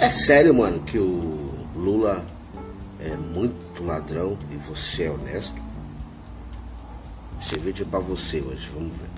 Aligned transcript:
É 0.00 0.10
sério, 0.10 0.54
mano, 0.54 0.78
que 0.80 0.96
o 0.96 1.50
Lula 1.74 2.24
é 3.00 3.16
muito 3.16 3.82
ladrão 3.84 4.38
e 4.48 4.54
você 4.54 5.04
é 5.04 5.10
honesto? 5.10 5.60
Esse 7.42 7.58
vídeo 7.58 7.84
é 7.84 7.90
pra 7.90 7.98
você 7.98 8.40
hoje, 8.40 8.70
vamos 8.72 8.92
ver. 8.96 9.08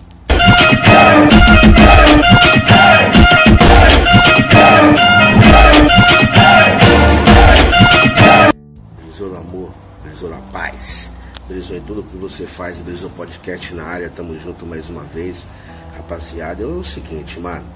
Brisou 9.02 9.28
no 9.28 9.36
amor, 9.36 9.70
brisou 10.02 10.30
na 10.30 10.40
paz, 10.50 11.10
brisou 11.46 11.76
em 11.76 11.82
tudo 11.82 12.02
que 12.02 12.16
você 12.16 12.46
faz, 12.46 12.80
brisou 12.80 13.10
podcast 13.10 13.74
na 13.74 13.84
área, 13.84 14.08
tamo 14.08 14.38
junto 14.38 14.64
mais 14.64 14.88
uma 14.88 15.02
vez. 15.02 15.46
Rapaziada, 15.94 16.62
é 16.62 16.66
o 16.66 16.82
seguinte, 16.82 17.38
mano. 17.38 17.66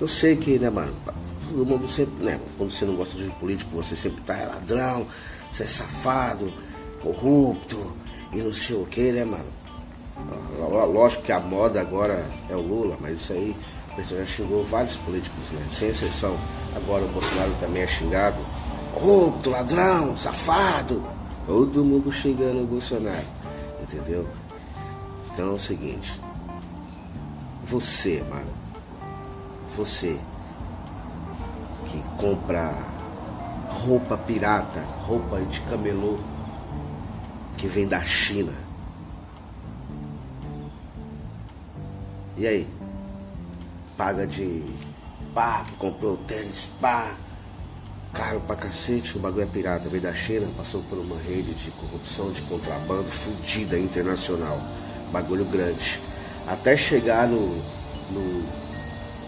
Eu 0.00 0.08
sei 0.08 0.34
que, 0.36 0.58
né, 0.58 0.70
mano, 0.70 0.94
todo 1.48 1.66
mundo 1.66 1.86
sempre, 1.88 2.24
né, 2.24 2.40
quando 2.56 2.70
você 2.70 2.84
não 2.86 2.96
gosta 2.96 3.18
de 3.18 3.30
político, 3.32 3.76
você 3.76 3.94
sempre 3.94 4.22
tá 4.22 4.34
ladrão, 4.34 5.06
você 5.52 5.64
é 5.64 5.66
safado, 5.66 6.52
corrupto 7.02 7.92
e 8.32 8.38
não 8.38 8.52
sei 8.54 8.76
o 8.76 8.86
que, 8.86 9.12
né, 9.12 9.24
mano? 9.24 9.60
Lógico 10.92 11.22
que 11.22 11.32
a 11.32 11.40
moda 11.40 11.80
agora 11.80 12.24
é 12.48 12.54
o 12.54 12.60
Lula, 12.60 12.96
mas 13.00 13.20
isso 13.20 13.32
aí 13.32 13.54
você 13.96 14.16
já 14.16 14.24
xingou 14.24 14.64
vários 14.64 14.96
políticos, 14.98 15.50
né? 15.50 15.66
Sem 15.72 15.88
exceção. 15.88 16.36
Agora 16.76 17.04
o 17.04 17.08
Bolsonaro 17.08 17.52
também 17.58 17.82
é 17.82 17.86
xingado. 17.86 18.38
Corrupto, 18.94 19.50
ladrão, 19.50 20.16
safado. 20.16 21.02
Todo 21.46 21.84
mundo 21.84 22.12
xingando 22.12 22.62
o 22.62 22.66
Bolsonaro. 22.66 23.26
Entendeu? 23.82 24.26
Então 25.32 25.50
é 25.50 25.52
o 25.52 25.58
seguinte. 25.58 26.20
Você, 27.64 28.22
mano. 28.28 28.59
Você 29.76 30.18
que 31.86 32.02
compra 32.18 32.72
roupa 33.68 34.16
pirata, 34.18 34.80
roupa 35.06 35.40
de 35.40 35.60
camelô 35.62 36.18
que 37.56 37.66
vem 37.66 37.86
da 37.86 38.00
China. 38.02 38.52
E 42.36 42.46
aí? 42.46 42.68
Paga 43.96 44.26
de 44.26 44.64
pá, 45.34 45.62
que 45.66 45.76
comprou 45.76 46.16
tênis, 46.16 46.68
pá, 46.80 47.14
caro 48.12 48.40
pra 48.40 48.56
cacete, 48.56 49.16
o 49.16 49.20
bagulho 49.20 49.42
é 49.42 49.46
pirata, 49.46 49.88
veio 49.88 50.02
da 50.02 50.14
China, 50.14 50.46
passou 50.56 50.82
por 50.84 50.98
uma 50.98 51.16
rede 51.16 51.54
de 51.54 51.70
corrupção, 51.72 52.32
de 52.32 52.42
contrabando 52.42 53.04
fudida 53.04 53.78
internacional. 53.78 54.58
Bagulho 55.12 55.44
grande. 55.44 56.00
Até 56.46 56.76
chegar 56.76 57.28
no, 57.28 57.56
no, 58.10 58.44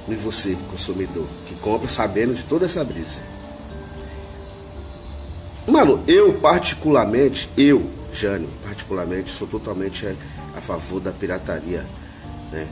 em 0.08 0.16
você, 0.16 0.56
consumidor, 0.70 1.26
que 1.46 1.54
compra 1.56 1.88
sabendo 1.88 2.34
de 2.34 2.42
toda 2.44 2.66
essa 2.66 2.82
brisa. 2.84 3.20
Mano, 5.66 6.02
eu 6.08 6.34
particularmente, 6.34 7.48
eu, 7.56 7.88
Jânio, 8.12 8.48
particularmente, 8.64 9.30
sou 9.30 9.46
totalmente 9.46 10.06
a 10.56 10.60
favor 10.60 11.00
da 11.00 11.12
pirataria, 11.12 11.86
né? 12.50 12.68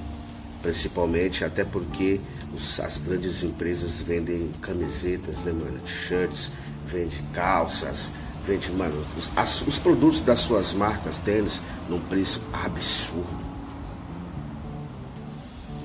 Principalmente 0.60 1.44
até 1.44 1.64
porque 1.64 2.20
os, 2.52 2.80
as 2.80 2.98
grandes 2.98 3.42
empresas 3.44 4.02
vendem 4.02 4.50
camisetas, 4.60 5.42
né, 5.42 5.52
mano? 5.52 5.78
T-shirts, 5.80 6.50
vende 6.84 7.22
calças, 7.32 8.10
vende, 8.44 8.72
mano, 8.72 9.04
os, 9.16 9.30
as, 9.36 9.62
os 9.62 9.78
produtos 9.78 10.20
das 10.20 10.40
suas 10.40 10.74
marcas, 10.74 11.16
tênis, 11.18 11.62
num 11.88 12.00
preço 12.00 12.42
absurdo. 12.52 13.50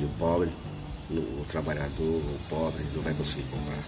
E 0.01 0.03
o 0.03 0.09
pobre, 0.19 0.49
o 1.11 1.45
trabalhador, 1.47 1.89
o 1.99 2.39
pobre, 2.49 2.83
não 2.93 3.01
vai 3.01 3.13
conseguir 3.13 3.43
comprar. 3.43 3.83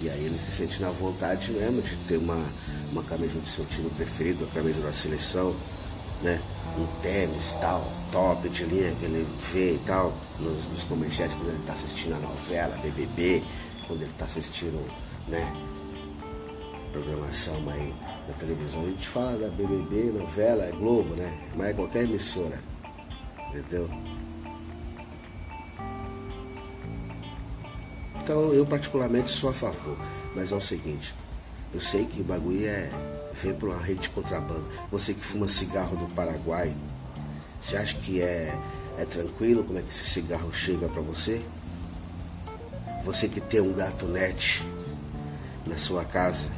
E 0.00 0.10
aí 0.10 0.24
ele 0.24 0.38
se 0.38 0.50
sente 0.50 0.82
na 0.82 0.90
vontade 0.90 1.52
mesmo 1.52 1.80
de 1.80 1.96
ter 2.08 2.18
uma, 2.18 2.44
uma 2.92 3.02
camisa 3.04 3.38
do 3.38 3.48
seu 3.48 3.64
time 3.66 3.88
preferido, 3.90 4.44
a 4.44 4.54
camisa 4.54 4.80
da 4.82 4.92
seleção, 4.92 5.54
né? 6.22 6.40
Um 6.78 6.86
tênis 7.00 7.52
tal, 7.60 7.90
top 8.10 8.48
de 8.48 8.64
linha 8.64 8.92
que 8.96 9.04
ele 9.04 9.26
vê 9.52 9.74
e 9.74 9.80
tal, 9.86 10.12
nos, 10.40 10.66
nos 10.66 10.84
comerciais 10.84 11.32
quando 11.34 11.48
ele 11.48 11.60
está 11.60 11.72
assistindo 11.74 12.14
a 12.14 12.18
novela, 12.18 12.76
BBB, 12.82 13.42
quando 13.86 14.02
ele 14.02 14.10
está 14.10 14.24
assistindo, 14.24 14.84
né? 15.28 15.54
Programação 16.92 17.56
aí 17.70 17.94
na 18.28 18.34
televisão. 18.34 18.82
A 18.82 18.86
gente 18.86 19.08
fala 19.08 19.38
da 19.38 19.48
BBB, 19.48 20.12
novela, 20.18 20.64
é 20.64 20.72
Globo, 20.72 21.14
né? 21.14 21.38
Mas 21.56 21.68
é 21.68 21.72
qualquer 21.72 22.02
emissora, 22.02 22.60
entendeu? 23.48 23.88
Então 28.24 28.54
eu 28.54 28.64
particularmente 28.64 29.30
sou 29.30 29.50
a 29.50 29.52
favor, 29.52 29.98
mas 30.34 30.50
é 30.50 30.54
o 30.54 30.60
seguinte, 30.60 31.14
eu 31.74 31.78
sei 31.78 32.06
que 32.06 32.22
o 32.22 32.24
bagulho 32.24 32.66
é 32.66 32.90
vem 33.34 33.52
por 33.52 33.68
uma 33.68 33.78
rede 33.78 34.00
de 34.00 34.08
contrabando. 34.08 34.66
Você 34.90 35.12
que 35.12 35.20
fuma 35.20 35.46
cigarro 35.46 35.94
do 35.94 36.06
Paraguai, 36.14 36.74
você 37.60 37.76
acha 37.76 37.94
que 37.98 38.22
é, 38.22 38.58
é 38.96 39.04
tranquilo 39.04 39.62
como 39.62 39.78
é 39.78 39.82
que 39.82 39.90
esse 39.90 40.06
cigarro 40.06 40.50
chega 40.54 40.88
para 40.88 41.02
você? 41.02 41.42
Você 43.04 43.28
que 43.28 43.42
tem 43.42 43.60
um 43.60 43.74
gato 43.74 44.06
net 44.06 44.64
na 45.66 45.76
sua 45.76 46.02
casa, 46.06 46.48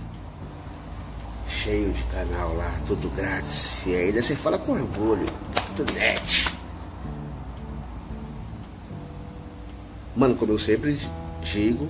cheio 1.48 1.90
de 1.90 2.04
canal 2.04 2.54
lá, 2.54 2.80
tudo 2.86 3.08
grátis, 3.16 3.84
e 3.84 3.92
ainda 3.92 4.22
você 4.22 4.36
fala 4.36 4.56
com 4.56 4.70
orgulho, 4.70 5.26
gato 5.52 5.92
net. 5.94 6.54
Mano, 10.14 10.36
como 10.36 10.52
eu 10.52 10.58
sempre 10.60 10.96
digo, 11.52 11.88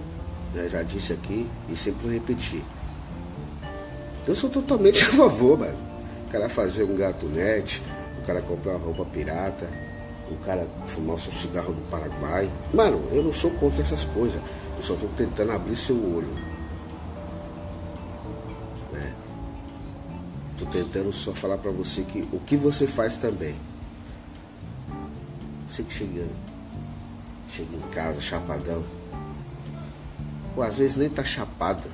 né, 0.55 0.69
já 0.69 0.83
disse 0.83 1.13
aqui 1.13 1.49
e 1.69 1.77
sempre 1.77 2.03
vou 2.03 2.13
repetir. 2.13 2.63
Eu 4.27 4.35
sou 4.35 4.51
totalmente 4.51 5.03
a 5.05 5.09
favor, 5.09 5.59
mano. 5.59 5.77
O 6.27 6.31
cara 6.31 6.49
fazer 6.49 6.85
um 6.85 6.97
gato 6.97 7.27
net, 7.27 7.83
o 8.21 8.27
cara 8.27 8.43
comprar 8.43 8.73
uma 8.73 8.85
roupa 8.85 9.05
pirata, 9.07 9.69
o 10.31 10.37
cara 10.45 10.67
fumar 10.87 11.17
o 11.17 11.19
seu 11.19 11.33
cigarro 11.33 11.73
do 11.73 11.91
Paraguai. 11.91 12.51
Mano, 12.75 13.03
eu 13.13 13.23
não 13.23 13.33
sou 13.33 13.51
contra 13.53 13.83
essas 13.83 14.05
coisas. 14.05 14.41
Eu 14.77 14.83
só 14.83 14.95
tô 14.95 15.07
tentando 15.17 15.53
abrir 15.53 15.77
seu 15.77 15.97
olho. 15.97 16.29
Né? 18.93 19.15
Tô 20.59 20.67
tentando 20.67 21.13
só 21.13 21.33
falar 21.33 21.59
pra 21.59 21.71
você 21.71 22.03
que 22.03 22.29
o 22.33 22.41
que 22.41 22.57
você 22.57 22.87
faz 22.87 23.17
também. 23.17 23.55
Você 25.69 25.83
que 25.83 25.95
chega, 25.95 26.27
chega 27.49 27.77
em 27.77 27.91
casa 27.91 28.21
chapadão. 28.21 28.83
Ou 30.57 30.63
às 30.63 30.77
vezes 30.77 30.97
nem 30.97 31.11
tá 31.11 31.23
chapado. 31.23 31.87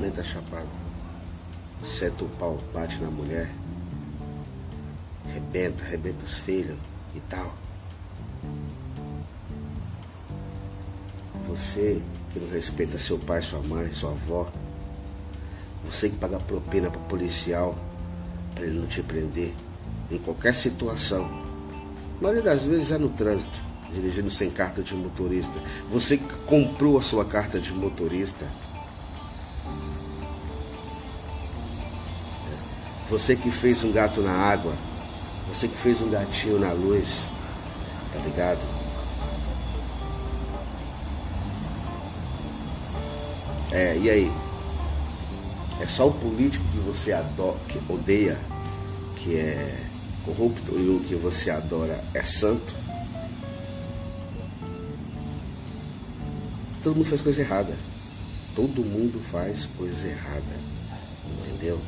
Nem 0.00 0.10
tá 0.10 0.22
chapado. 0.22 0.68
Seta 1.84 2.24
o 2.24 2.28
pau, 2.30 2.58
bate 2.72 2.98
na 3.00 3.10
mulher. 3.10 3.52
Rebenta, 5.32 5.84
rebenta 5.84 6.24
os 6.24 6.38
filhos 6.38 6.78
e 7.14 7.20
tal. 7.20 7.54
Você 11.46 12.02
que 12.32 12.40
não 12.40 12.48
respeita 12.48 12.98
seu 12.98 13.18
pai, 13.18 13.42
sua 13.42 13.60
mãe, 13.60 13.92
sua 13.92 14.12
avó. 14.12 14.50
Você 15.84 16.08
que 16.08 16.16
paga 16.16 16.40
propina 16.40 16.90
para 16.90 17.00
policial 17.02 17.76
para 18.54 18.64
ele 18.64 18.78
não 18.78 18.86
te 18.86 19.02
prender 19.02 19.52
em 20.10 20.18
qualquer 20.18 20.54
situação. 20.54 21.24
A 22.18 22.22
maioria 22.22 22.42
das 22.42 22.64
vezes 22.64 22.92
é 22.92 22.98
no 22.98 23.10
trânsito, 23.10 23.62
dirigindo 23.92 24.30
sem 24.30 24.50
carta 24.50 24.82
de 24.82 24.94
motorista. 24.94 25.58
Você 25.90 26.18
comprou 26.46 26.98
a 26.98 27.02
sua 27.02 27.24
carta 27.24 27.60
de 27.60 27.72
motorista. 27.72 28.46
Você 33.10 33.36
que 33.36 33.50
fez 33.50 33.84
um 33.84 33.92
gato 33.92 34.20
na 34.20 34.32
água. 34.32 34.72
Você 35.48 35.68
que 35.68 35.76
fez 35.76 36.00
um 36.00 36.10
gatinho 36.10 36.58
na 36.58 36.72
luz. 36.72 37.26
Tá 38.12 38.18
ligado? 38.20 38.60
É, 43.70 43.96
e 43.96 44.10
aí? 44.10 44.32
É 45.80 45.86
só 45.86 46.06
o 46.06 46.12
político 46.12 46.64
que 46.70 46.78
você 46.78 47.12
adora, 47.12 47.56
que 47.68 47.80
odeia, 47.92 48.38
que 49.16 49.36
é 49.36 49.78
corrupto, 50.24 50.78
e 50.78 50.88
o 50.88 51.00
que 51.00 51.14
você 51.14 51.50
adora 51.50 52.02
é 52.14 52.22
santo? 52.22 52.81
Todo 56.82 56.96
mundo 56.96 57.06
faz 57.06 57.20
coisa 57.20 57.40
errada. 57.42 57.72
Todo 58.56 58.82
mundo 58.82 59.20
faz 59.20 59.66
coisa 59.78 60.08
errada. 60.08 60.42
Entendeu? 61.40 61.80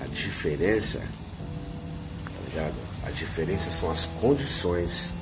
A 0.00 0.06
diferença, 0.06 0.98
tá 0.98 2.40
ligado? 2.48 2.74
A 3.06 3.10
diferença 3.10 3.70
são 3.70 3.90
as 3.90 4.06
condições, 4.06 5.12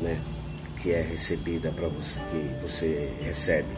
né? 0.00 0.20
Que 0.80 0.92
é 0.92 1.02
recebida 1.02 1.72
para 1.72 1.88
você, 1.88 2.20
que 2.30 2.62
você 2.62 3.12
recebe. 3.20 3.68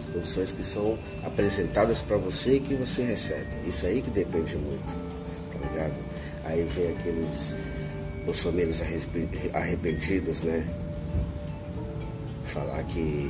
As 0.00 0.12
condições 0.14 0.52
que 0.52 0.64
são 0.64 0.98
apresentadas 1.22 2.00
para 2.00 2.16
você 2.16 2.56
e 2.56 2.60
que 2.60 2.74
você 2.74 3.04
recebe. 3.04 3.68
Isso 3.68 3.84
aí 3.84 4.00
que 4.00 4.10
depende 4.10 4.56
muito, 4.56 4.94
tá 5.52 5.68
ligado? 5.68 5.98
Aí 6.46 6.64
vem 6.64 6.92
aqueles 6.92 7.54
bolsominions 8.24 8.80
arrependidos, 9.52 10.44
né? 10.44 10.66
Falar 12.54 12.84
que 12.84 13.28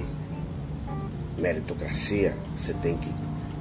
meritocracia, 1.39 2.37
você 2.55 2.75
tem 2.75 2.97
que, 2.99 3.11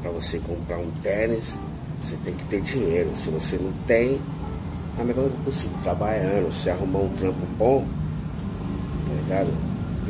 para 0.02 0.12
você 0.12 0.38
comprar 0.40 0.78
um 0.78 0.92
tênis, 1.02 1.58
você 2.02 2.18
tem 2.18 2.34
que 2.34 2.44
ter 2.46 2.62
dinheiro. 2.62 3.10
Se 3.16 3.30
você 3.30 3.56
não 3.56 3.72
tem, 3.88 4.20
a 5.00 5.04
melhor 5.04 5.30
coisa 5.30 5.38
possível, 5.46 5.78
trabalhando, 5.82 6.52
se 6.52 6.70
arrumar 6.70 7.00
um 7.00 7.10
trampo 7.10 7.46
bom, 7.58 7.86
tá 9.08 9.14
ligado? 9.24 9.54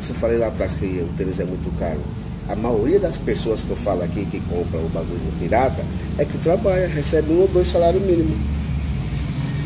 Isso 0.01 0.11
eu 0.11 0.15
falei 0.15 0.37
lá 0.37 0.47
atrás 0.47 0.73
que 0.73 0.85
o 0.85 1.13
tênis 1.15 1.39
é 1.39 1.45
muito 1.45 1.71
caro. 1.79 2.01
A 2.49 2.55
maioria 2.55 2.99
das 2.99 3.17
pessoas 3.17 3.63
que 3.63 3.69
eu 3.69 3.77
falo 3.77 4.03
aqui 4.03 4.25
que 4.25 4.41
compram 4.41 4.81
o 4.81 4.89
bagulho 4.89 5.39
pirata 5.39 5.85
é 6.17 6.25
que 6.25 6.37
trabalha, 6.39 6.87
recebe 6.87 7.31
um 7.31 7.41
ou 7.41 7.47
dois 7.47 7.67
salários 7.67 8.03
mínimos. 8.03 8.37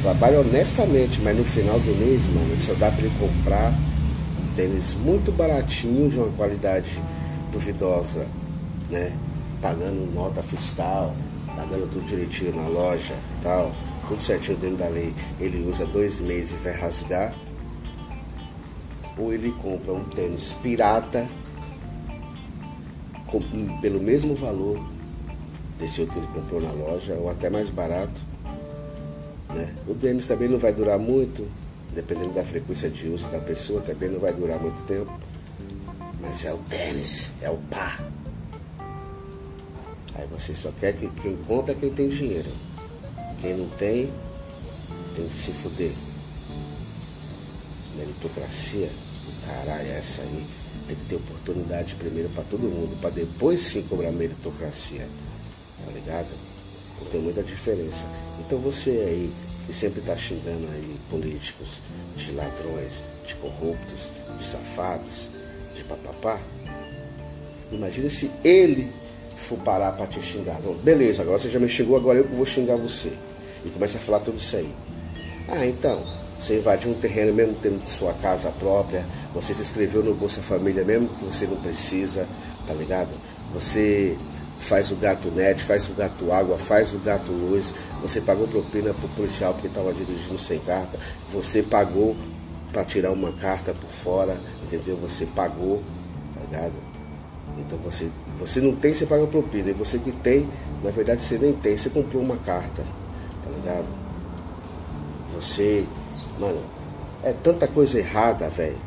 Trabalha 0.04 0.42
honestamente, 0.42 1.19
mas 1.22 1.36
no 1.36 1.44
final 1.44 1.80
do 1.80 1.98
mês, 1.98 2.28
mano, 2.28 2.56
só 2.62 2.74
dá 2.74 2.92
para 2.92 3.00
ele 3.00 3.12
comprar 3.19 3.74
tênis 4.57 4.95
muito 4.95 5.31
baratinho, 5.31 6.09
de 6.09 6.18
uma 6.18 6.31
qualidade 6.31 7.00
duvidosa, 7.51 8.25
né? 8.89 9.15
Pagando 9.62 10.12
nota 10.15 10.42
fiscal, 10.42 11.15
pagando 11.56 11.88
tudo 11.92 12.06
direitinho 12.06 12.56
na 12.56 12.68
loja 12.68 13.15
tal, 13.44 13.71
tudo 14.07 14.19
certinho 14.19 14.57
dentro 14.57 14.77
da 14.77 14.88
lei. 14.88 15.13
Ele 15.39 15.63
usa 15.69 15.86
dois 15.86 16.19
meses 16.19 16.51
e 16.51 16.56
vai 16.56 16.74
rasgar. 16.74 17.36
Ou 19.15 19.31
ele 19.31 19.51
compra 19.62 19.94
um 19.94 20.04
tênis 20.04 20.54
pirata 20.54 21.27
com, 23.27 23.39
pelo 23.80 24.01
mesmo 24.01 24.36
valor 24.36 24.83
desse 25.77 26.01
outro 26.01 26.15
que 26.15 26.19
ele 26.19 26.33
comprou 26.33 26.62
na 26.62 26.71
loja, 26.71 27.13
ou 27.13 27.30
até 27.30 27.48
mais 27.48 27.69
barato. 27.69 28.19
Né? 29.54 29.71
O 29.88 29.94
tênis 29.94 30.25
também 30.25 30.50
não 30.50 30.57
vai 30.57 30.74
durar 30.74 30.98
muito, 30.98 31.48
dependendo 31.98 32.34
da 32.34 32.46
frequência 32.46 32.92
de 32.92 33.08
uso 33.08 33.28
da 33.30 33.40
pessoa, 33.40 33.82
também 33.82 34.08
não 34.08 34.20
vai 34.20 34.32
durar 34.32 34.62
muito 34.62 34.84
tempo. 34.86 35.12
Mas 36.22 36.46
é 36.46 36.54
o 36.54 36.58
tênis, 36.70 37.32
é 37.42 37.50
o 37.50 37.58
pá. 37.58 37.98
Aí 40.14 40.28
você 40.28 40.54
só 40.54 40.72
quer 40.80 40.94
que 40.94 41.10
quem 41.22 41.36
compra 41.48 41.72
é 41.72 41.76
quem 41.76 41.92
tem 41.92 42.08
dinheiro. 42.08 42.52
Quem 43.42 43.58
não 43.58 43.68
tem, 43.70 44.14
tem 45.16 45.28
que 45.28 45.34
se 45.34 45.52
fuder. 45.52 45.92
Meritocracia, 47.96 48.92
caralho, 49.48 49.88
é 49.88 49.98
essa 49.98 50.22
aí. 50.22 50.46
Tem 50.88 50.96
que 50.96 51.06
ter 51.06 51.16
oportunidade 51.16 51.96
primeiro 51.96 52.30
para 52.30 52.44
todo 52.44 52.62
mundo, 52.62 52.96
para 53.02 53.10
depois 53.10 53.60
sim 53.60 53.82
cobrar 53.82 54.12
meritocracia. 54.12 55.08
Tá 55.84 55.92
ligado? 55.92 56.30
Então 56.96 57.08
tem 57.12 57.22
muita 57.22 57.42
diferença. 57.42 58.06
Então 58.40 58.60
você 58.60 58.92
aí, 58.92 59.34
que 59.68 59.74
sempre 59.74 60.02
tá 60.02 60.16
xingando 60.16 60.66
aí 60.74 60.98
políticos 61.10 61.81
de 62.16 62.31
ladrões, 62.31 63.04
de 63.25 63.36
corruptos, 63.36 64.10
de 64.38 64.46
safados, 64.46 65.30
de 65.75 65.84
papapá. 65.84 66.40
Imagina 67.69 68.10
se 68.10 68.31
ele 68.46 68.90
for 69.36 69.60
parar 69.60 69.92
para 69.92 70.08
te 70.08 70.22
xingar. 70.22 70.60
Bom, 70.62 70.74
beleza, 70.75 71.22
agora 71.22 71.38
você 71.38 71.50
já 71.50 71.60
me 71.60 71.68
xingou, 71.68 71.98
agora 71.98 72.19
eu 72.19 72.24
que 72.24 72.34
vou 72.34 72.46
xingar 72.46 72.78
você. 72.78 73.12
E 73.66 73.69
começa 73.69 73.98
a 73.98 74.02
falar 74.02 74.22
tudo 74.22 74.38
isso 74.38 74.56
aí. 74.56 74.74
Ah, 75.50 75.66
então, 75.66 76.02
você 76.40 76.58
invadiu 76.58 76.92
um 76.92 76.94
terreno 76.94 77.34
mesmo 77.34 77.56
tendo 77.62 77.88
sua 77.90 78.14
casa 78.14 78.50
própria, 78.52 79.06
você 79.34 79.54
se 79.54 79.62
inscreveu 79.62 80.02
no 80.02 80.16
Bolsa 80.16 80.42
Família 80.42 80.84
mesmo 80.86 81.10
que 81.10 81.25
você 81.25 81.46
não 81.46 81.58
precisa, 81.58 82.25
tá 82.66 82.74
ligado? 82.74 83.10
Você 83.54 84.18
faz 84.59 84.92
o 84.92 84.95
gato 84.95 85.30
net, 85.31 85.63
faz 85.63 85.88
o 85.88 85.94
gato 85.94 86.31
água, 86.31 86.57
faz 86.57 86.94
o 86.94 87.00
gato 87.00 87.31
luz, 87.31 87.74
você 88.01 88.19
pagou 88.21 88.48
propina 88.48 88.94
pro 88.94 89.07
policial 89.09 89.54
porque 89.54 89.68
estava 89.68 89.94
dirigindo 89.94 90.38
sem 90.38 90.59
carta, 90.59 90.98
você 91.31 91.62
pagou 91.62 92.15
para 92.71 92.83
tirar 92.83 93.12
uma 93.12 93.31
carta 93.33 93.74
por 93.74 93.89
fora, 93.89 94.38
entendeu? 94.63 94.98
Você 94.98 95.25
pagou, 95.25 95.81
tá 96.33 96.42
ligado? 96.42 96.74
Então 97.57 97.77
você, 97.80 98.09
você 98.39 98.62
não 98.62 98.75
tem, 98.75 98.94
você 98.94 99.06
paga 99.06 99.25
propina. 99.25 99.69
E 99.69 99.74
você 99.74 99.98
que 99.98 100.12
tem, 100.12 100.48
na 100.83 100.92
verdade 100.92 101.24
você 101.24 101.38
nem 101.38 101.54
tem, 101.54 101.75
você 101.75 101.89
comprou 101.89 102.21
uma 102.21 102.38
carta, 102.38 102.83
tá 103.44 103.50
ligado? 103.50 103.88
Você, 105.33 105.86
mano, 106.39 106.62
é 107.24 107.33
tanta 107.33 107.68
coisa 107.68 107.98
errada, 108.00 108.50
velho. 108.50 108.77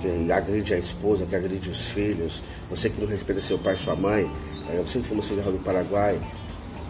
Que 0.00 0.32
agride 0.32 0.74
a 0.74 0.78
esposa, 0.78 1.24
que 1.26 1.34
agride 1.34 1.70
os 1.70 1.88
filhos, 1.88 2.42
você 2.68 2.90
que 2.90 3.00
não 3.00 3.08
respeita 3.08 3.40
seu 3.40 3.58
pai 3.58 3.74
e 3.74 3.78
sua 3.78 3.96
mãe, 3.96 4.30
tá 4.64 4.72
ligado? 4.72 4.86
Você 4.86 4.98
que 4.98 5.06
fuma 5.06 5.22
cigarro 5.22 5.52
do 5.52 5.58
Paraguai, 5.58 6.20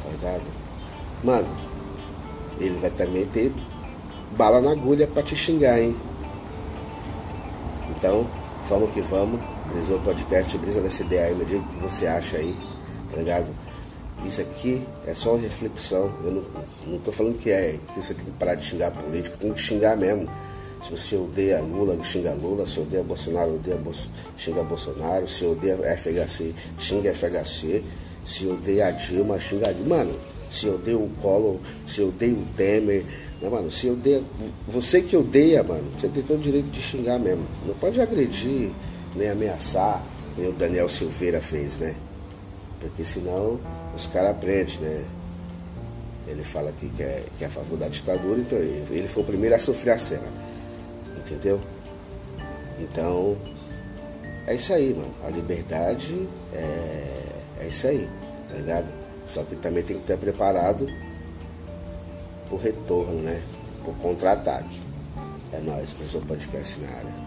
tá 0.02 0.10
ligado? 0.10 0.42
Mano, 1.22 1.48
ele 2.58 2.78
vai 2.80 2.90
também 2.90 3.26
ter 3.26 3.52
bala 4.36 4.60
na 4.60 4.72
agulha 4.72 5.06
pra 5.06 5.22
te 5.22 5.36
xingar, 5.36 5.80
hein? 5.80 5.96
Então, 7.90 8.28
vamos 8.68 8.92
que 8.92 9.00
vamos. 9.00 9.40
Brisou 9.72 9.98
Podcast, 10.00 10.56
brisa 10.58 10.80
nessa 10.80 11.02
ideia 11.02 11.26
aí, 11.26 11.34
me 11.34 11.44
diga 11.44 11.60
o 11.60 11.68
que 11.68 11.82
você 11.82 12.06
acha 12.06 12.36
aí, 12.36 12.56
tá 13.10 13.16
ligado? 13.16 13.46
Isso 14.24 14.40
aqui 14.40 14.82
é 15.06 15.12
só 15.12 15.34
uma 15.34 15.42
reflexão. 15.42 16.10
Eu 16.24 16.32
não, 16.32 16.42
não 16.86 16.98
tô 16.98 17.12
falando 17.12 17.38
que 17.38 17.50
é 17.50 17.78
que 17.92 18.00
você 18.00 18.14
tem 18.14 18.24
que 18.24 18.30
parar 18.32 18.54
de 18.54 18.64
xingar 18.64 18.90
político, 18.92 19.36
tem 19.36 19.52
que 19.52 19.60
xingar 19.60 19.96
mesmo. 19.96 20.28
Se 20.82 20.90
você 20.90 21.16
odeia 21.16 21.60
Lula, 21.60 22.02
xinga 22.04 22.34
Lula. 22.34 22.66
Se 22.66 22.80
odeia 22.80 23.02
Bolsonaro, 23.02 23.54
odeia 23.54 23.76
Bolso, 23.76 24.10
xinga 24.36 24.62
Bolsonaro. 24.62 25.28
Se 25.28 25.44
odeia 25.44 25.76
FHC, 25.96 26.54
xinga 26.78 27.14
FHC. 27.14 27.82
Se 28.24 28.46
odeia 28.46 28.90
Dilma, 28.90 29.38
xinga 29.38 29.72
Dilma. 29.72 29.96
Mano, 29.96 30.14
se 30.50 30.68
odeia 30.68 30.98
o 30.98 31.08
Collor, 31.20 31.58
se 31.86 32.02
odeia 32.02 32.34
o 32.34 32.44
Temer, 32.56 33.04
não, 33.40 33.50
mano, 33.50 33.70
se 33.70 33.88
odeia. 33.90 34.22
Você 34.66 35.02
que 35.02 35.16
odeia, 35.16 35.62
mano, 35.62 35.84
você 35.96 36.08
tem 36.08 36.22
todo 36.22 36.38
o 36.38 36.42
direito 36.42 36.70
de 36.70 36.80
xingar 36.80 37.18
mesmo. 37.18 37.46
Não 37.66 37.74
pode 37.74 38.00
agredir, 38.00 38.70
nem 39.14 39.28
ameaçar, 39.28 40.02
como 40.34 40.48
o 40.48 40.52
Daniel 40.52 40.88
Silveira 40.88 41.40
fez, 41.40 41.78
né? 41.78 41.94
Porque 42.80 43.04
senão 43.04 43.60
os 43.94 44.06
caras 44.06 44.30
aprendem, 44.30 44.78
né? 44.80 45.04
Ele 46.28 46.42
fala 46.42 46.72
que, 46.72 46.88
que, 46.88 47.02
é, 47.02 47.24
que 47.38 47.44
é 47.44 47.46
a 47.46 47.50
favor 47.50 47.78
da 47.78 47.88
ditadura, 47.88 48.40
então 48.40 48.58
ele, 48.58 48.84
ele 48.90 49.08
foi 49.08 49.22
o 49.22 49.26
primeiro 49.26 49.54
a 49.54 49.58
sofrer 49.58 49.92
a 49.92 49.98
cena. 49.98 50.45
Entendeu? 51.26 51.60
Então, 52.78 53.36
é 54.46 54.54
isso 54.54 54.72
aí, 54.72 54.94
mano. 54.94 55.12
A 55.24 55.30
liberdade 55.30 56.28
é, 56.52 57.32
é 57.60 57.66
isso 57.66 57.86
aí, 57.88 58.08
tá 58.48 58.56
ligado? 58.56 58.92
Só 59.26 59.42
que 59.42 59.56
também 59.56 59.82
tem 59.82 59.96
que 59.96 60.02
estar 60.02 60.16
preparado 60.16 60.86
pro 62.48 62.56
retorno, 62.56 63.20
né? 63.22 63.42
Pro 63.82 63.92
contra-ataque. 63.94 64.80
É 65.52 65.58
nóis, 65.58 65.92
professor 65.92 66.22
podcast 66.26 66.80
na 66.80 66.88
área. 66.88 67.25